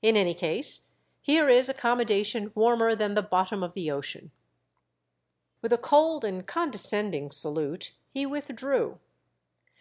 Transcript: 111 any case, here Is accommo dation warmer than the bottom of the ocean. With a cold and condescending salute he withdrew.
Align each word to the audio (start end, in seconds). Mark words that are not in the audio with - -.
111 0.00 0.20
any 0.26 0.34
case, 0.36 0.88
here 1.22 1.48
Is 1.48 1.68
accommo 1.68 2.04
dation 2.04 2.50
warmer 2.56 2.96
than 2.96 3.14
the 3.14 3.22
bottom 3.22 3.62
of 3.62 3.74
the 3.74 3.88
ocean. 3.88 4.32
With 5.62 5.72
a 5.72 5.78
cold 5.78 6.24
and 6.24 6.44
condescending 6.44 7.30
salute 7.30 7.94
he 8.12 8.26
withdrew. 8.26 8.98